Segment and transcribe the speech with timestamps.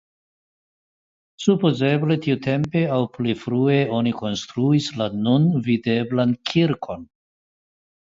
[1.45, 7.09] Supozeble tiutempe aŭ pli frue oni konstruis la nun videblan kirkon.